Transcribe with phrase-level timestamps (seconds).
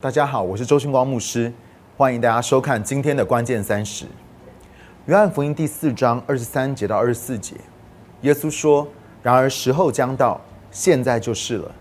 [0.00, 1.52] 大家好，我是周星光牧师，
[1.96, 4.06] 欢迎大家收看今天的关键三十。
[5.06, 7.56] 约翰福音第四章二十三节到二十四节，
[8.20, 8.86] 耶稣说
[9.24, 10.40] ：“然而时候将到，
[10.70, 11.74] 现在就是了。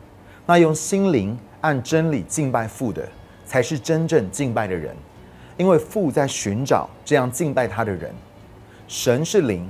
[0.48, 3.08] 那用心灵按真理敬拜父的，
[3.46, 4.96] 才是真正敬拜的人，
[5.56, 8.12] 因为父在寻找这样敬拜他的人。
[8.88, 9.70] 神是灵，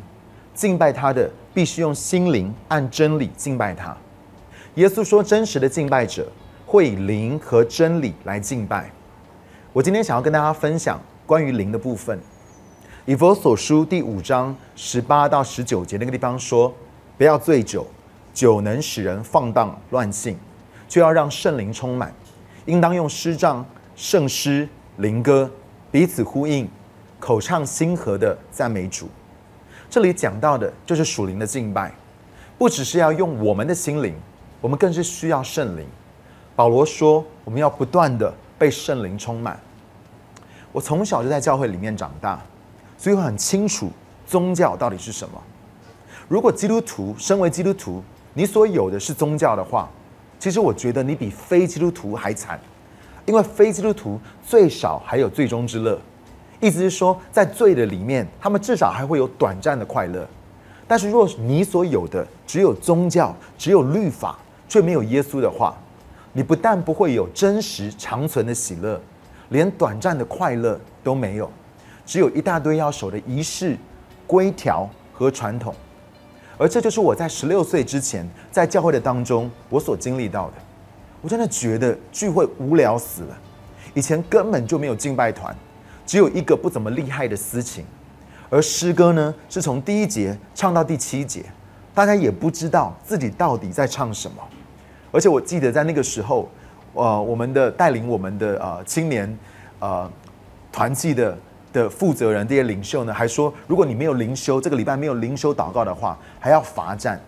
[0.54, 3.94] 敬拜他的必须用心灵按真理敬拜他。”
[4.76, 6.26] 耶稣说：“真实的敬拜者。”
[6.68, 8.92] 会以灵和真理来敬拜。
[9.72, 12.20] 我今天想要跟大家分享关于灵的部分。
[13.06, 16.74] 以佛所书第五章十八到十九节那个地方说
[17.18, 17.88] ：“不要醉酒，
[18.34, 20.38] 酒能使人放荡乱性，
[20.90, 22.14] 就要让圣灵充满。
[22.66, 25.50] 应当用诗章、圣诗、灵歌
[25.90, 26.68] 彼此呼应，
[27.18, 29.08] 口唱心和的赞美主。”
[29.90, 31.94] 这里讲到的就是属灵的敬拜，
[32.58, 34.14] 不只是要用我们的心灵，
[34.60, 35.88] 我们更是需要圣灵。
[36.58, 39.60] 保罗说：“我们要不断的被圣灵充满。”
[40.74, 42.42] 我从小就在教会里面长大，
[42.98, 43.92] 所以我很清楚
[44.26, 45.40] 宗教到底是什么。
[46.28, 49.88] 如果基督徒身为基督徒，你所有的是宗教的话，
[50.40, 52.60] 其实我觉得你比非基督徒还惨，
[53.28, 56.00] 因为非基督徒最少还有最终之乐，
[56.60, 60.28] 意思是说，在罪的里面，他们至少还会有短暂的快乐。
[60.88, 65.78] 但是，若你所有的只有宗教，只有律法，却没有耶稣的话，
[66.38, 69.02] 你不但不会有真实长存的喜乐，
[69.50, 71.52] 连短暂的快乐都没有，
[72.06, 73.76] 只有一大堆要守的仪式、
[74.28, 75.74] 规条和传统。
[76.56, 80.54] 而这就是我在十六岁之前在教会的当中我所经历到的。
[81.24, 83.36] 我真的觉得聚会无聊死了。
[83.96, 85.56] 以前根本就没有敬拜团，
[86.06, 87.84] 只有一个不怎么厉害的司琴，
[88.52, 91.46] 而诗歌呢是从第一节唱到第七节，
[91.96, 94.38] 大家也不知道自己到底在唱什么。
[95.12, 96.50] 而且我记得在那个时候，
[96.94, 99.38] 呃，我们的带领我们的呃青年
[99.80, 100.10] 呃
[100.72, 101.38] 团契的
[101.72, 107.20] 的负责人这些领袖呢，还说，如果你没有灵修，这个礼拜没有灵修祷告的话，还要罚站，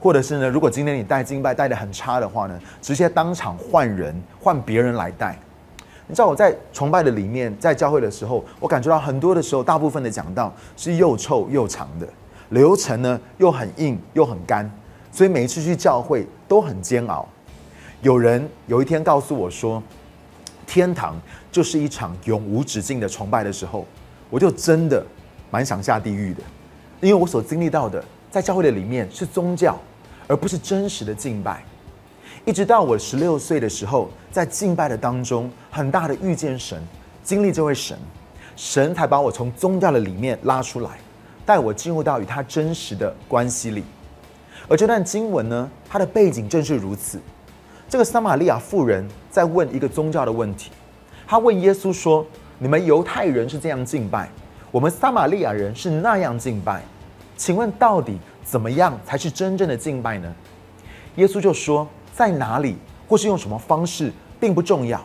[0.00, 5.36] 或者是呢，如果今天你带敬拜带的很差的话呢，直接当场换人，换别人来带。
[6.08, 12.06] 你知道我在崇拜的里面，在教会的时候，我感觉到很多的时候，大部分的讲道是又臭又长的，
[12.50, 14.70] 流程呢又很硬又很干。
[15.10, 17.28] 所以每一次去教会都很煎熬。
[18.02, 19.82] 有人有一天告诉我说，
[20.66, 21.20] 天堂
[21.50, 23.86] 就是一场永无止境的崇拜的时候，
[24.30, 25.04] 我就真的
[25.50, 26.40] 蛮想下地狱的，
[27.00, 29.78] 因为我所经历到的在教会的里面是宗教，
[30.26, 31.64] 而不是真实的敬拜。
[32.44, 36.80] 一直到我十六岁的时候，在敬拜的当中，很大的遇见神，
[37.24, 37.98] 经历这位神，
[38.54, 40.90] 神才把我从宗教的里面拉出来，
[41.44, 43.82] 带我进入到与他真实的关系里。
[44.68, 47.20] 而这段经文呢，它的背景正是如此。
[47.88, 50.72] 这个撒玛利亚妇人在问一个宗教的问题，
[51.24, 52.26] 她问耶稣说
[52.58, 54.28] ：“你们犹太人是这样敬拜，
[54.72, 56.82] 我们撒玛利亚人是那样敬拜，
[57.36, 60.34] 请问到底怎么样才是真正的敬拜呢？”
[61.14, 62.76] 耶稣就说：“在哪里
[63.06, 65.00] 或是用什么方式，并不重要，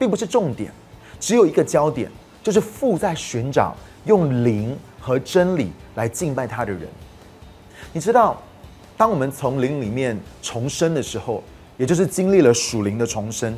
[0.00, 0.72] 并不是重点，
[1.20, 2.10] 只有一个焦点，
[2.42, 6.88] 就是父在寻找用灵和真理来敬拜他的人。
[7.92, 8.36] 你知道？”
[8.96, 11.42] 当我们从灵里面重生的时候，
[11.76, 13.54] 也就是经历了属灵的重生，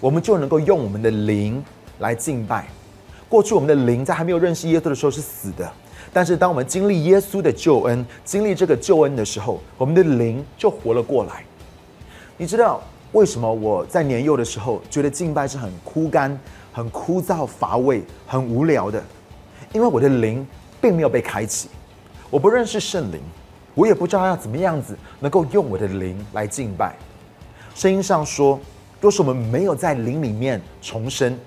[0.00, 1.62] 我们就能够用我们的灵
[2.00, 2.66] 来敬拜。
[3.28, 5.72] 过去我们的灵在还没有认识耶稣的时候是死的，
[6.12, 11.44] 但是当我们经历耶稣的救恩，经历这个救恩的时候，我们的灵就活了过来。
[12.36, 16.36] 你知道为什么我在年幼的时候觉得敬拜是很枯干、
[16.72, 19.00] 很枯燥乏味、很无聊的？
[19.72, 20.44] 因为我的灵
[20.80, 21.68] 并没有被开启，
[22.28, 23.20] 我不认识圣灵。
[23.74, 26.94] 我也不知道要怎么样子能够用我的灵来敬拜。
[27.74, 28.58] 声音上说，
[29.00, 31.38] 若是我们没有在灵里面重生，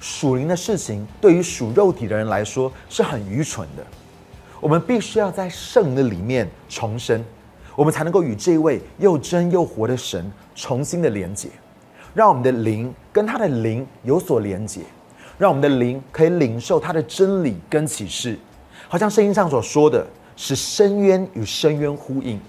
[0.00, 3.84] 属灵的事情对于属肉体的人来说是很愚蠢的。
[4.60, 7.24] 我们必须要在圣的里面重生，
[7.76, 11.48] 我们才能够与这位又真又活的神重新的连接，
[12.12, 14.82] 让我们的灵跟他的灵有所连接，
[15.38, 18.36] 让我们的灵可以领受他的真理跟启示，
[18.88, 20.06] 好像声音上所说的。
[20.36, 22.40] 使深渊与深渊呼应，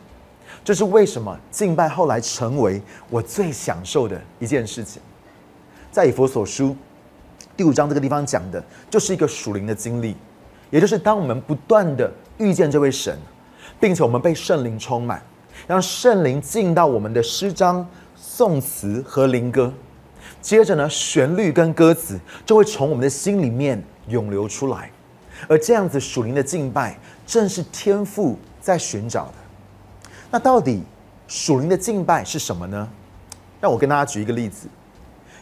[0.63, 5.01] 这是为什么敬拜后来成为我最享受的一件事情。
[5.92, 6.75] 在以佛所书
[7.57, 10.16] 第五章这个地方讲的，就是一个属灵的经历，
[10.69, 13.18] 也就是当我们不断的遇见这位神，
[13.80, 15.22] 并且我们被圣灵充满，
[15.68, 17.86] 让圣灵进到我们的诗章、
[18.16, 19.74] 颂词和灵歌，
[20.42, 24.89] 接着呢，旋律跟歌词就会从我们的心里面涌流出来，
[25.50, 26.98] 而这样子属灵的敬拜。
[27.31, 29.33] 正是天赋在寻找的。
[30.30, 30.83] 那到底
[31.30, 32.89] 属灵的敬拜是什么呢？
[33.62, 34.68] 让我跟大家举一个例子。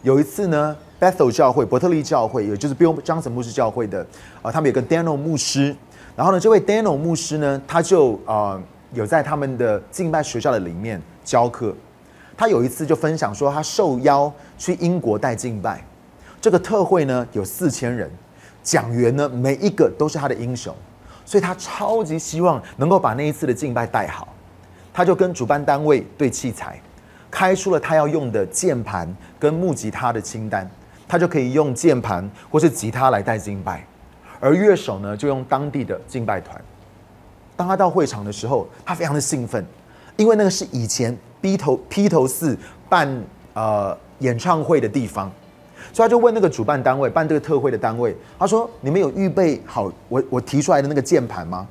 [0.03, 4.06] 有一次呢，Bethel 教会、伯特利教会，也就是 Bill 张省牧师教会的
[4.44, 5.75] 啊，他们有个 Daniel 牧师。
[6.15, 8.62] 然后呢，这位 Daniel 牧师呢，他就啊
[8.94, 11.75] 有在他们的敬拜学校的里面教课。
[12.38, 15.83] 他有一次就分享说，他受邀去英国带敬拜，
[16.39, 18.12] 这个特会呢有四千人，
[18.62, 20.75] 讲员呢每一个都是他的英雄，
[21.30, 24.28] 所以他超级希望能够把那一次的敬拜带好。
[24.92, 26.81] 他就跟主办单位对器材，
[27.30, 30.68] 开出了他要用的键盘跟木吉他的清单，
[31.08, 33.86] 他就可以用键盘或是吉他来带敬拜，
[34.40, 36.60] 而乐手呢就用当地的敬拜团。
[37.56, 39.64] 当他到会场的时候，他非常的兴奋，
[40.18, 41.16] 因为那个是以前。
[41.42, 42.58] 披头披头四
[42.90, 43.08] 办
[43.54, 45.31] 呃演唱会的地方，
[45.94, 51.68] 所以他就问那个主办单位办这个特会的单位，他说：“你们有预备好我我提出来的那个键盘吗？”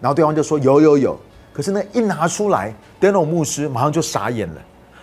[0.00, 1.18] 然后对方就说：“有有有。”
[1.52, 4.60] 可是那一拿出来，Daniel 牧师马上就傻眼了，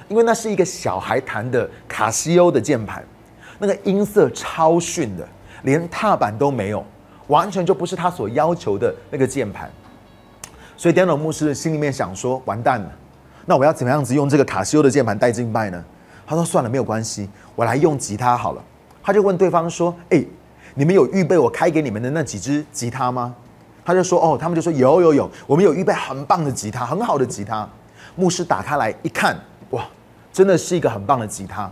[0.08, 3.04] 因为那是一个小孩弹的卡西欧的键盘，
[3.58, 5.28] 那个音色超逊的，
[5.64, 6.86] 连踏板都没有，
[7.28, 9.72] 完全就不是他所要求的那个键盘。
[10.78, 12.92] 所以 Daniel 牧师心里面想说：“完蛋了。”
[13.46, 15.84] 那我要怎么样子用这个卡西欧的键盘带敬拜呢？
[16.34, 18.64] 他说：“算了，没有关系，我来用吉他好了。”
[19.04, 20.24] 他就问对方说：“哎，
[20.74, 23.36] 你们有预备我开给你们的那几支吉他吗？”
[23.86, 27.70] 他就说：“哦，他们就说有有有，我们有预备很棒的吉他，很好的吉他。”
[28.16, 29.38] 牧师打开来一看，
[29.70, 29.86] 哇，
[30.32, 31.72] 真的是一个很棒的吉他，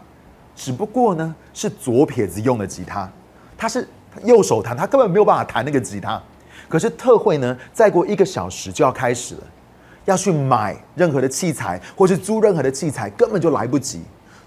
[0.55, 3.09] 只不过呢是左撇子用的吉他，
[3.57, 3.87] 他是
[4.23, 6.21] 右手弹，他根本没有办法弹那个吉他。
[6.67, 9.41] 可是特惠呢，再过一个小时就要开始了。
[10.05, 14.01] 要去买任何的器材，或是租任何的器材，根本就来不及，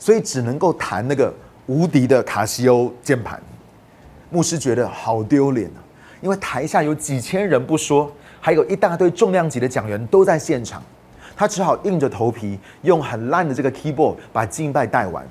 [0.05, 1.33] 所以只能够弹那个
[1.65, 3.43] 无敌的卡西欧键盘。
[4.29, 5.81] 牧师觉得好丢脸啊，
[6.21, 10.83] 因为台下有几千人不说，还有一大堆重量级的讲员都在现场，
[11.35, 15.27] 他只好硬着头皮用很烂的这个 keyboard 把敬拜带完。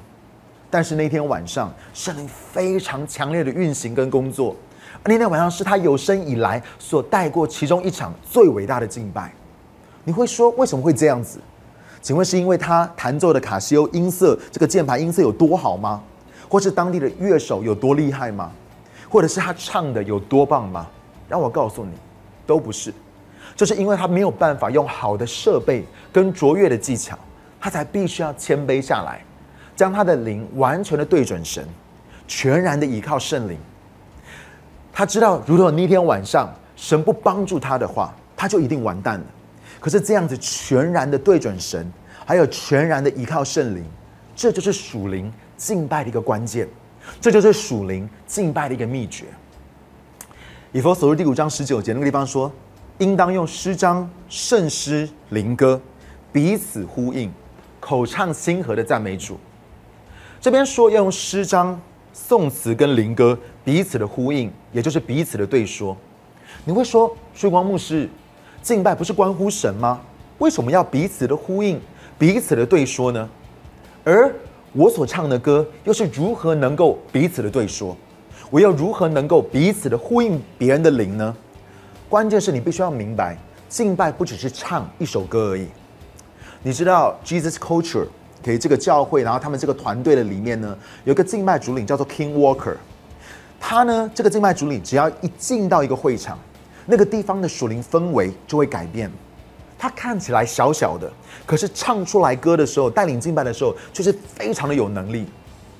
[0.71, 4.55] 但是那天晚上，圣灵非常强烈的运行跟工作，
[5.05, 9.31] 那天晚上是他有生以来所带过其中一场最伟大的敬拜。
[10.03, 11.37] 你会说为什么会这样子？
[12.03, 16.03] 请问是因为他弹奏的卡西欧音色，这个键盘音色有多好吗？
[16.49, 18.51] 或是当地的乐手有多厉害吗？
[19.09, 20.85] 或者是他唱的有多棒吗？
[21.29, 21.91] 让我告诉你，
[22.45, 22.93] 都不是。
[23.55, 27.17] 就是因为他没有办法用好的设备跟卓越的技巧，
[27.57, 29.23] 他才必须要谦卑下来，
[29.73, 31.65] 将他的灵完全的对准神，
[32.27, 33.57] 全然的倚靠圣灵。
[34.91, 39.25] 他知道，如果那天晚上神不帮助他的话，他就一定完蛋了。
[39.83, 41.91] 可是这样子全然的对准神，
[42.25, 43.83] 还有全然的依靠圣灵，
[44.33, 46.65] 这就是属灵敬拜的一个关键，
[47.19, 49.25] 这就是属灵敬拜的一个秘诀。
[50.71, 52.49] 以佛所书第五章十九节那个地方说，
[52.99, 55.81] 应当用诗章、圣诗、灵歌
[56.31, 57.29] 彼此呼应，
[57.81, 59.37] 口唱心和的赞美主。
[60.39, 61.77] 这边说要用诗章、
[62.13, 65.97] 颂词跟灵歌彼此的呼应，也就是彼此的对说。
[66.63, 68.09] 你会说，水光牧师。
[68.63, 69.99] 敬拜不是关乎神吗？
[70.37, 71.79] 为什么要彼此的呼应、
[72.17, 73.29] 彼此的对说呢？
[74.05, 74.33] 而
[74.71, 77.95] 我所唱的歌又是如何能够彼此的对说？
[78.49, 81.35] 我又如何能够彼此的呼应别人的灵呢？
[82.07, 83.37] 关键是你必须要明白，
[83.67, 85.67] 敬拜不只是唱一首歌而已。
[86.61, 88.07] 你知道 Jesus Culture
[88.41, 92.75] 给这个教会，然后他们这个团队的里面呢，有一个敬拜主领叫做 King Walker。
[93.59, 96.39] 他呢，这个敬拜主领只要一进到一个会场。
[96.85, 99.11] 那个地方的属灵氛围就会改变。
[99.77, 101.11] 他看起来小小的，
[101.45, 105.25] 可是唱出来歌的时候，带领敬拜的时候，却是非常的有能力。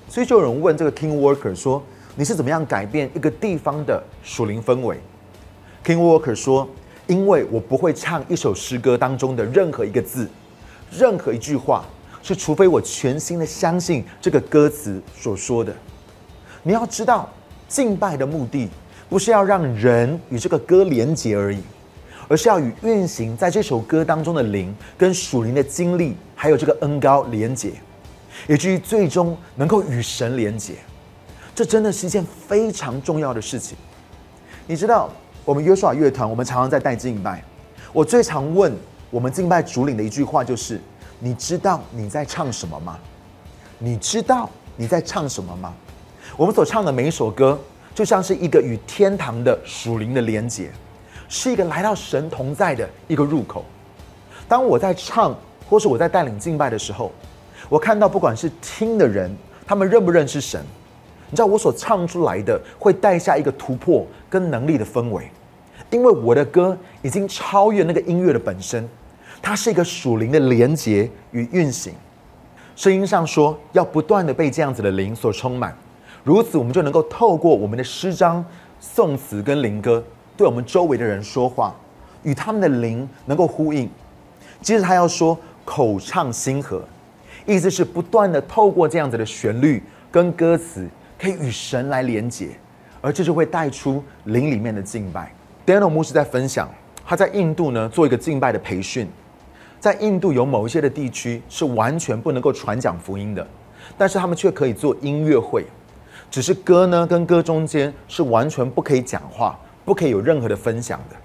[0.10, 1.82] 所以就有人问这个 King Worker 说
[2.16, 5.00] ：“你是怎么样改变一个地方的属灵氛围
[5.86, 6.68] ？”King Worker 说
[7.08, 10.28] ：“因为我不会唱一首诗歌当中的任何一个字，
[10.92, 11.86] 任何一句话，
[12.22, 15.74] 是除非我全心的相信这个歌词所说的。
[16.62, 17.30] 你要知道，
[17.70, 18.68] 敬拜的目的。”
[19.14, 21.60] 不是要让人与这个歌连结而已，
[22.28, 27.74] 而是要与运行在这首歌当中的灵跟属灵的经历，还有这个恩高连结，
[28.48, 30.74] 以至于最终能够与神连结。
[31.54, 33.78] 这真的是一件非常重要的事情。
[34.66, 35.12] 你知道，
[35.46, 37.44] 我们约书亚乐团，我们常常在带敬拜。
[37.92, 38.76] 我最常问
[39.12, 40.82] 我们敬拜主领的一句话就是：
[41.20, 42.98] 你知道你在唱什么吗？
[43.78, 45.72] 你知道你在唱什么吗？
[46.36, 47.60] 我们所唱的每一首歌。
[47.94, 50.72] 就像是一个与天堂的属灵的连接，
[51.30, 53.64] 是一个来到神同在的一个入口。
[54.48, 55.36] 当我在唱，
[55.70, 57.12] 或是我在带领敬拜的时候，
[57.70, 59.34] 我看到不管是听的人，
[59.66, 60.62] 他们认不认识神，
[61.30, 65.30] 你知道我所唱出来的会带下一个突破跟能力的氛围，
[65.90, 68.88] 因为我的歌已经超越那个音乐的本身，
[69.42, 71.94] 它是一个属灵的连接与运行。
[72.76, 75.78] 声音上说要不断的被这样子的灵所充满。
[76.24, 78.44] 如此，我们就能够透过我们的诗章、
[78.80, 80.02] 宋词跟灵歌，
[80.38, 81.76] 对我们周围的人说话，
[82.24, 83.90] 与他们的灵能够呼应。
[84.62, 86.82] 接着他要说口唱心和，
[87.46, 90.88] 意思是不断的透过这样子的旋律跟歌词，
[91.20, 92.52] 可以与神来连结，
[93.02, 95.30] 而这就会带出灵里面的敬拜。
[95.66, 96.70] Daniel 牧师在分享，
[97.06, 99.10] 他在印度呢做一个敬拜的培训，
[99.78, 103.46] 在印度有某一些的地区是完全不能够传讲福音的，
[103.98, 105.66] 但是他们却可以做音乐会。
[106.34, 111.16] 只是歌呢，跟歌中间是完全不可以讲话，不可以有任何的分享的。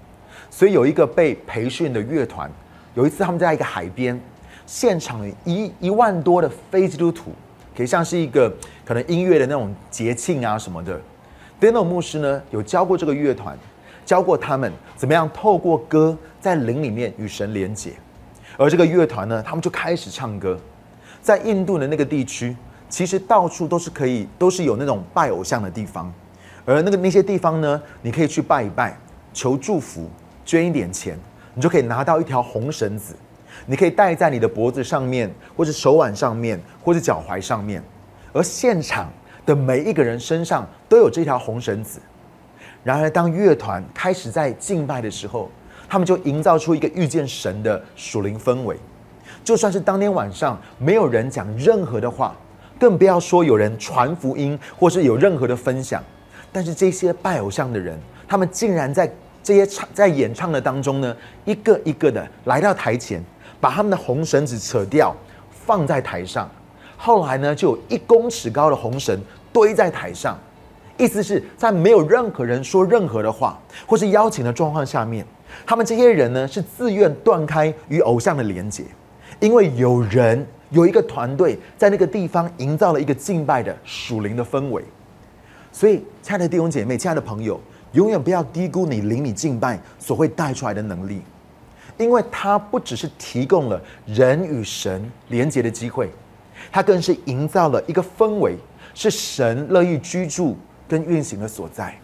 [0.50, 2.50] 所以有一个被培训的乐团，
[2.92, 4.20] 有一次他们在一个海边，
[4.66, 7.32] 现场一一万多的非基督徒，
[7.74, 11.00] 可以像是一个可能音乐的那种节庆啊什么的。
[11.58, 13.56] Daniel 牧师呢有教过这个乐团，
[14.04, 17.92] 教过他们怎么样透过歌在灵里面与神连结，
[18.58, 20.60] 而这个乐团呢，他们就开始唱歌，
[21.22, 22.54] 在印度的那个地区。
[22.88, 26.12] 其实到处都是可以，都是有那种拜偶像的地方，
[26.64, 28.98] 而那个那些地方呢，你可以去拜一拜，
[29.32, 30.08] 求祝福，
[30.44, 31.18] 捐一点钱，
[31.54, 33.14] 你就可以拿到一条红绳子，
[33.66, 37.82] 你可以戴在你的脖子上面，或者手腕上面，或者脚踝上面，
[38.32, 39.10] 而现场
[39.44, 42.00] 的每一个人身上都有这条红绳子。
[42.82, 45.50] 然而，当乐团开始在敬拜的时候，
[45.88, 48.76] 他们就营造出一个遇见神的属灵氛围，
[49.44, 52.34] 就算是当天晚上没有人讲任何的话。
[52.78, 56.02] 更不要说有人传福音，或是有任何的分享。
[56.52, 59.10] 但是这些拜偶像的人，他们竟然在
[59.42, 63.22] 这些唱在演唱的当中呢，一个一个的来到台前，
[63.60, 65.14] 把他们的红绳子扯掉，
[65.50, 66.50] 放在台上。
[66.96, 69.20] 后来呢，就有一公尺高的红绳
[69.52, 70.38] 堆在台上，
[70.96, 75.26] 意思是在没有任何人说任何的话，或是邀请的状况下面，
[75.66, 78.84] 他们这些人呢是自愿断开与偶像的连接，
[79.40, 80.46] 因为有人。
[80.70, 84.82] 有一个团队在那个地方营造了一个敬拜的属灵的氛围，
[85.72, 87.58] 所以，亲爱的弟兄姐妹、亲爱的朋友，
[87.92, 91.22] 永远不要低估你灵里敬拜所会带出来的能力，
[91.96, 96.10] 因为它不只是提供了人与神连结的机会，
[96.70, 98.56] 它更是营造了一个氛围，
[98.92, 100.56] 是神乐意居住
[100.86, 101.98] 跟运行的所在。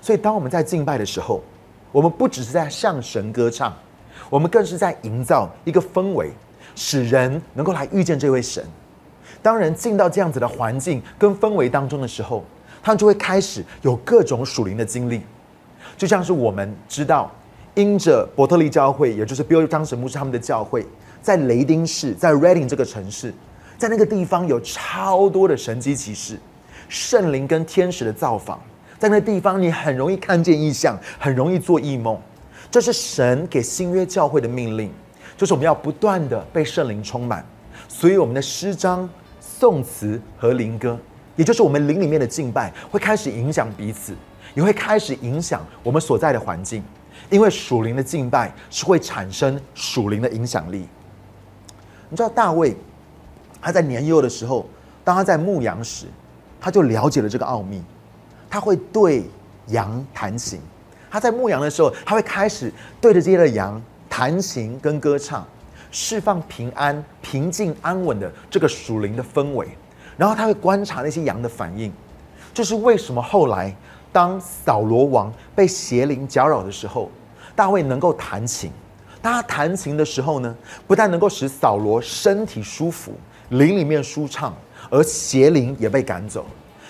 [0.00, 1.42] 所以，当我们在敬拜的时候，
[1.92, 3.76] 我们不只是在向神歌唱，
[4.30, 6.30] 我们更是在营造一个氛围。
[6.74, 8.64] 使人能够来遇见这位神。
[9.42, 12.44] 当人进到这样子的环境跟氛围当中的时候，
[12.82, 15.22] 他们就会开始有各种属灵的经历。
[15.96, 17.30] 就像是我们知道，
[17.74, 20.86] 因着伯特利教会，也就是 Bill 张神牧师他们的教会，
[21.22, 23.32] 在雷丁市，在 Reading 这个城市，
[23.78, 26.38] 在那个地方有超多的神机骑士、
[26.88, 28.60] 圣灵跟天使的造访。
[28.98, 32.18] 在那地方，你很容易看见异象，很容易做异梦。
[32.70, 34.92] 这是神给新约教会的命令。
[35.40, 37.42] 就是我们要不断的被圣灵充满，
[37.88, 39.08] 所以我们的诗章、
[39.40, 40.98] 颂词和灵歌，
[41.34, 44.14] 也就是我们灵里面的敬拜，会开始影响彼此，
[44.54, 46.84] 也会开始影响我们所在的环境。
[47.30, 50.86] 因为属灵的敬拜是会产生属灵的影响力。
[52.10, 52.76] 你知道大卫
[53.62, 54.68] 他在年幼的时候，
[55.02, 56.04] 当他在牧羊时，
[56.60, 57.82] 他就了解了这个奥秘。
[58.50, 59.24] 他会对
[59.68, 60.60] 羊弹琴，
[61.10, 62.70] 他在牧羊的时候，他会开始
[63.00, 63.82] 对着这些的羊。
[64.10, 65.46] 弹琴跟歌唱，
[65.90, 69.68] 释放平安、平静、安稳的这个属灵的氛围，
[70.18, 71.90] 然后他会观察那些羊的反应。
[72.52, 73.74] 这是为什么后来
[74.12, 77.08] 当扫罗王被邪灵搅扰的时候，
[77.54, 78.70] 大卫能够弹琴。
[79.22, 80.54] 当他弹琴的时候呢，
[80.86, 83.12] 不但能够使扫罗身体舒服、
[83.50, 84.52] 灵里面舒畅，
[84.90, 86.44] 而邪灵也被赶走。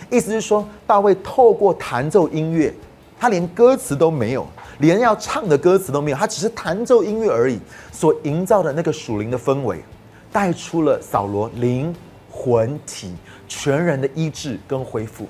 [0.08, 2.72] 意思是说，大卫透过弹奏音乐，
[3.20, 4.44] 他连歌词都没有。
[4.78, 7.60] 连要唱的歌词都没有，他只是弹奏音乐而已，
[7.92, 9.84] 所营造的那个属灵的氛围，
[10.32, 11.94] 带出了扫罗灵
[12.30, 13.14] 魂体
[13.46, 15.28] 全人的医治跟恢复。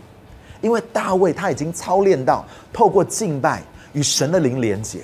[0.60, 3.60] 因为大卫他已经操练到透过敬拜
[3.92, 5.00] 与神的灵连接，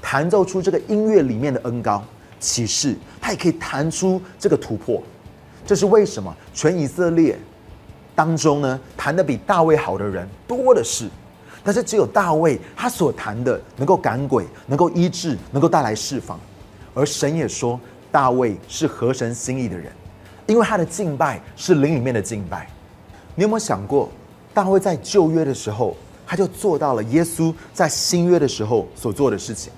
[0.00, 2.02] 弹奏出这个音乐里面的恩高
[2.40, 5.02] 启示，他也可以弹出这个突破。
[5.66, 6.34] 这是为什么？
[6.54, 7.38] 全以色列
[8.14, 11.10] 当中呢，弹的比大卫好的人多的是。
[11.64, 16.38] 但是只有大卫，他所谈的能够赶鬼，能够医治，能够带来释放。
[16.94, 17.78] 而神也说，
[18.10, 19.92] 大卫是合神心意的人，
[20.46, 22.68] 因为他的敬拜是灵里面的敬拜。
[23.34, 24.10] 你有没有想过，
[24.52, 29.72] 大卫在旧约的时候，他就做到了耶稣在新约的时候所做的事情？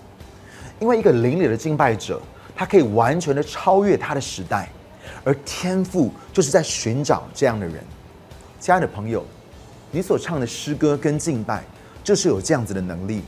[0.81, 2.21] 因为一个灵里的敬拜者，
[2.57, 4.69] 他可以完全的超越他的时代，
[5.23, 7.77] 而天赋就是在寻找这样的人。
[8.59, 9.25] 亲爱的朋友，
[9.93, 11.63] 你所唱的诗歌跟敬拜。
[12.05, 13.23] 就是有这样子的能力，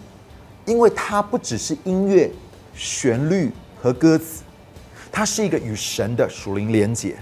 [0.67, 2.31] 因为它不只是音乐、
[2.75, 4.43] 旋律和歌词，
[5.11, 7.17] 它是一个与神的属灵连接。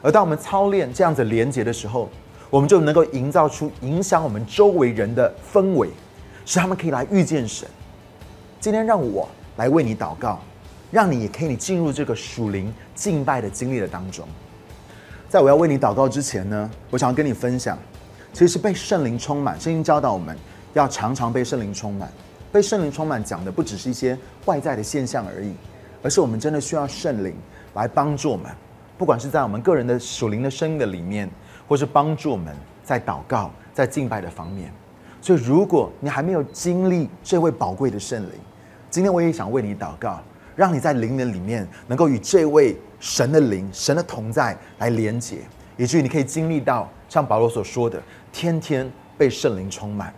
[0.00, 2.08] 而当我们操练这样子连接的时候，
[2.48, 5.90] 我们就能够营造出影响我们周围人的氛围，
[6.44, 7.68] 使他们可以来遇见神。
[8.60, 10.40] 今天让我来为你祷告，
[10.92, 14.26] 让你也可以进入这个属灵敬拜的经历的当中。
[15.28, 17.76] 在我要为你祷告之前呢，我想要跟你分享，
[18.32, 19.60] 其实被圣灵充满。
[19.60, 20.36] 圣经教导我们
[20.76, 22.12] 要常常被圣灵充满。
[22.52, 25.54] 被圣灵充满讲的不只是一些外在的现象而已，
[26.02, 27.34] 而是我们真的需要圣灵
[27.74, 28.50] 来帮助我们，
[28.96, 31.28] 不管是在我们个人的属灵的生命的里面，
[31.66, 32.54] 或是帮助我们
[32.84, 34.72] 在祷告、在敬拜的方面。
[35.20, 38.32] 所以，如果你还没有经历这位宝贵的圣灵，
[38.90, 40.20] 今天我也想为你祷告，
[40.54, 45.38] 让你在灵的里面能够与这位神的灵、神的同在来连结，
[45.76, 48.00] 以至于你可以经历到像保罗所说的，
[48.32, 50.14] 天天被圣灵充满。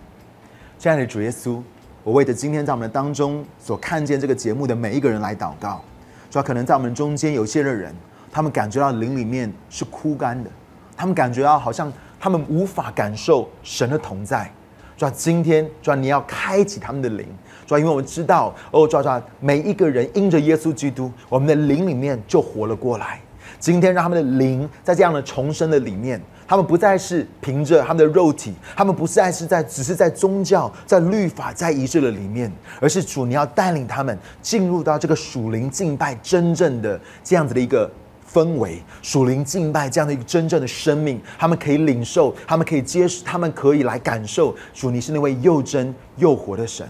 [0.78, 1.60] 亲爱的主耶稣，
[2.04, 5.82] 我为着今天在我们当中所看见这个节目的每一个人来祷告。
[6.30, 7.92] 主要可能在我们中间有些的人，
[8.30, 10.48] 他们感觉到灵里面是枯干的，
[10.96, 14.48] 他们感觉到好像他们无法感受神的同在。
[14.96, 17.26] 主要今天，主要你要开启他们的灵。
[17.66, 23.20] 主要因为我们知道，哦，主要每一个人因着耶稣基督，我们的灵里面就活了过来。
[23.58, 32.50] 今天让他们的灵在这样的重生的里面，他们不再是凭着他们的肉体，他们不再是在只是在宗教、在律法、在仪式的里面，
[32.80, 37.88] 而是主你要带领他们进入到这个属灵敬拜真正的这样子的一个。
[38.30, 46.86] 氛围属灵敬拜这样的一个真正的生命，他们可以领受，他们可以接受，他们可以来感受主，你是那位又真又活的神。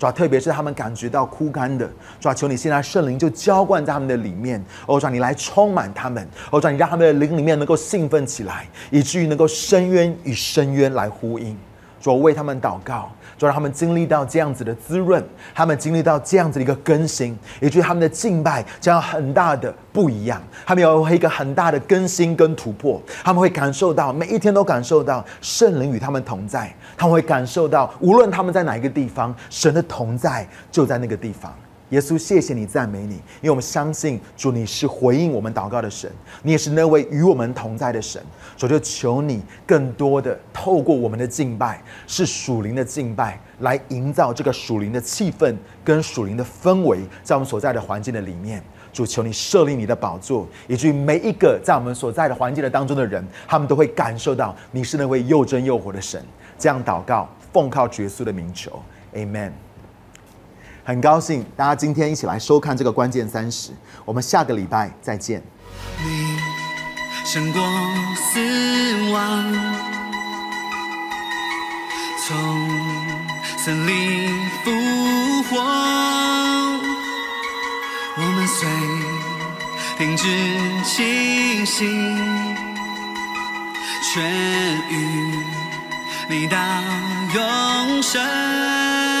[0.00, 1.86] 主要特别是他们感觉到枯干的，
[2.18, 11.54] 主要求你现在圣灵就浇灌在他们的里面，哦，主你来充满他们，哦，主你让他们的灵里面能够兴奋起来，以至于能够深渊与深渊来呼应。
[12.00, 13.10] 主为他们祷告。
[13.38, 20.38] 就让他们经历到这样子的滋润，他们经历到这样子的一个更新，也就是他们的敬拜将有很大的不一样。
[20.66, 31.50] 他们有一个很大的更新跟突破，他们会感受到每一天都感受到圣灵与他们同在，他们会感受到无论他们在哪一个地方，神的同在就在那个地方。
[31.90, 36.10] 耶稣，谢谢你，赞美你，因为我们相信主，你是回应我们祷告的神，
[36.42, 38.22] 你也是那位与我们同在的神。
[38.56, 48.62] 主就求你更多的透过我们的敬拜，是属灵的敬拜，来营造这个属灵的气氛跟属灵的氛围，在我们所在的环境的里面。
[48.92, 56.20] 主求你设立你的宝座，以至于每一个在我们所在的环境的当中的人，他们都会感受到你是那位又真又活的神。
[56.58, 58.82] 这样祷告，奉靠耶稣的名求
[59.14, 59.52] ，Amen。
[60.90, 63.70] 很高兴大家今天一起来收看这个关键三十，
[64.04, 65.40] 我们下个礼拜再见。
[66.02, 66.36] 你
[67.24, 67.62] 胜过
[68.16, 69.54] 死亡，
[72.26, 72.68] 从
[73.56, 74.72] 森林复
[75.44, 75.60] 活，
[78.16, 78.68] 我们虽
[79.96, 80.26] 停止
[80.82, 81.86] 清醒，
[84.12, 84.20] 却
[84.90, 85.38] 与
[86.28, 86.58] 你到
[87.32, 89.19] 永生。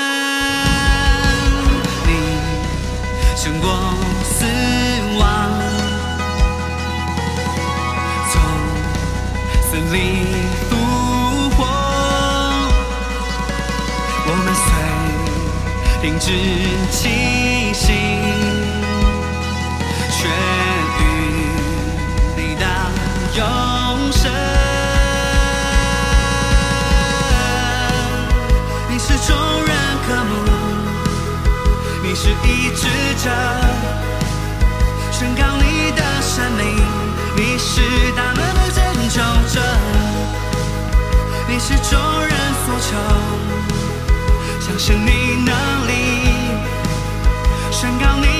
[3.42, 3.70] 胜过
[4.22, 4.44] 死
[5.18, 5.24] 亡，
[8.30, 8.34] 从
[9.70, 10.26] 森林
[10.68, 10.76] 复
[11.56, 11.58] 活，
[14.26, 14.68] 我们虽
[16.02, 16.26] 停止
[16.92, 17.88] 清醒，
[32.22, 32.84] 是一直。
[33.22, 33.28] 者
[35.10, 36.64] 宣告你的神明，
[37.36, 37.82] 你是
[38.16, 38.78] 大能的拯
[39.10, 39.20] 救
[39.52, 39.60] 者，
[41.46, 42.32] 你是众人
[42.64, 42.88] 所求，
[44.58, 45.52] 相信你能
[45.86, 45.92] 力，
[47.70, 48.39] 宣告你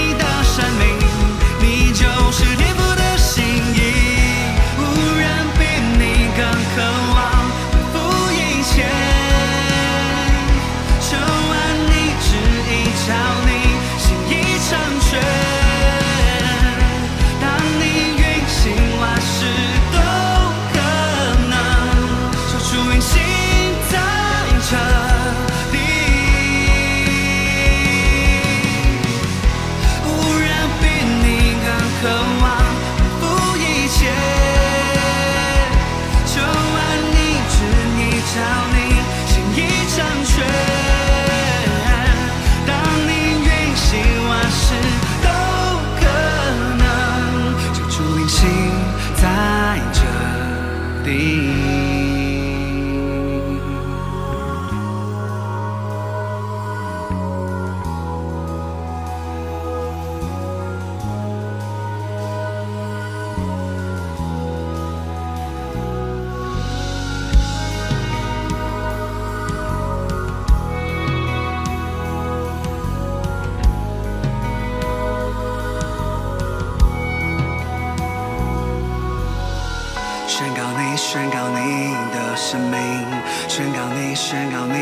[82.50, 83.06] 生命，
[83.46, 84.74] 宣告你，宣告你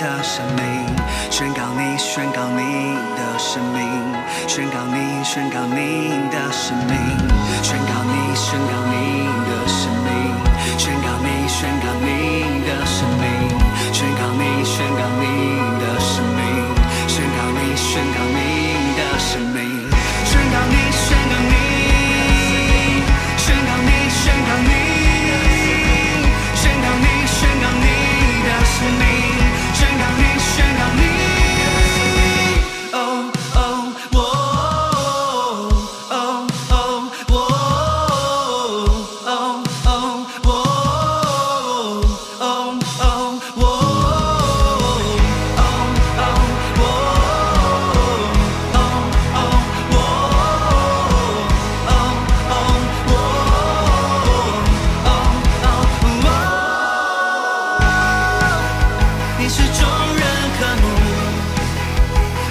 [0.00, 0.64] 的生命，
[1.30, 3.84] 宣告你，宣告你的生命，
[4.48, 6.96] 宣告你，宣告你的生命，
[7.62, 10.08] 宣告你，宣告你的生命，
[10.78, 12.08] 宣告你，宣告你
[12.64, 13.28] 的生命，
[13.92, 15.22] 宣告你，宣告你
[15.78, 16.40] 的生命，
[17.06, 19.59] 宣告你，宣告你的生命，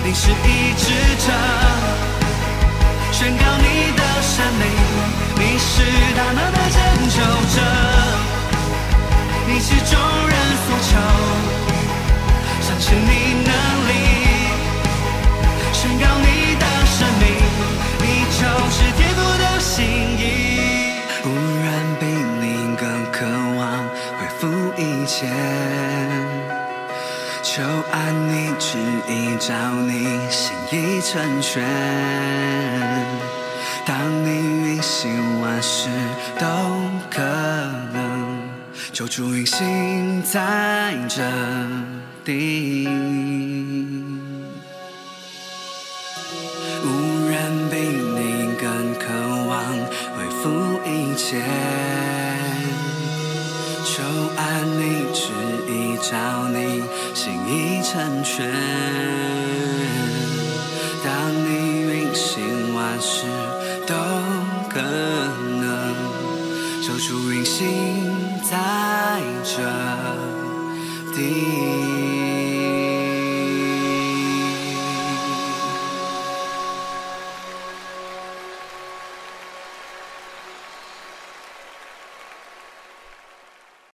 [0.02, 0.86] 你是医治
[1.26, 1.32] 者，
[3.12, 4.64] 宣告你的生命，
[5.36, 5.72] 你是
[6.16, 6.78] 大能的拯
[7.10, 7.18] 救
[7.56, 7.58] 者，
[9.46, 10.36] 你是众人
[10.66, 10.92] 所求，
[12.62, 13.12] 相信你
[13.44, 13.52] 能
[13.88, 13.92] 力，
[15.74, 17.24] 宣告你的生命，
[18.00, 18.04] 你
[18.40, 19.76] 就是天父的心
[20.18, 20.22] 意，
[21.24, 21.28] 无
[21.64, 21.68] 人
[22.00, 22.02] 比
[22.42, 22.82] 你更
[23.12, 23.18] 渴
[23.58, 23.62] 望
[24.18, 24.42] 恢复
[24.82, 25.89] 一切。
[27.60, 28.78] 求按你旨
[29.10, 29.54] 意，照
[29.86, 31.62] 你心意成全。
[33.86, 34.30] 当你
[34.64, 35.90] 运行万事
[36.40, 36.46] 都
[37.12, 37.22] 可
[37.92, 38.40] 能，
[38.94, 41.22] 就主运行在这
[42.24, 42.88] 地。
[46.86, 46.88] 无
[47.28, 49.04] 人比你更渴
[49.50, 49.60] 望
[50.16, 50.48] 恢复
[50.86, 51.44] 一切。
[53.84, 54.02] 求
[54.38, 54.42] 按
[54.80, 54.82] 你
[55.14, 55.20] 旨
[55.68, 56.58] 意，照你
[57.30, 58.50] 心已成全。
[61.04, 63.26] 当你运行万事
[63.88, 63.94] 都
[64.70, 65.96] 可能
[66.82, 67.66] 守住运行
[68.44, 69.62] 在这
[71.16, 71.79] 地。